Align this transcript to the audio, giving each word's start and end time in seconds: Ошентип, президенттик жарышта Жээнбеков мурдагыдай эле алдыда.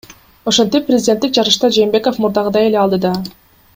Ошентип, 0.51 0.87
президенттик 0.87 1.37
жарышта 1.39 1.71
Жээнбеков 1.77 2.21
мурдагыдай 2.25 2.67
эле 2.71 2.81
алдыда. 2.85 3.13